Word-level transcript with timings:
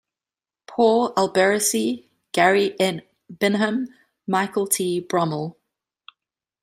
Paul 0.65 1.13
Alberici- 1.13 2.07
Gary 2.33 2.75
M 2.79 3.01
Binham- 3.31 3.85
Michael 4.27 4.65
T 4.65 4.99
Bromell. 4.99 5.55